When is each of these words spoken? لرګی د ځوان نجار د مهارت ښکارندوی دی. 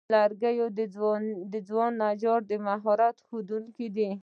لرګی 0.13 0.57
د 1.53 1.55
ځوان 1.67 1.91
نجار 2.03 2.39
د 2.49 2.51
مهارت 2.67 3.15
ښکارندوی 3.25 3.87
دی. 3.95 4.09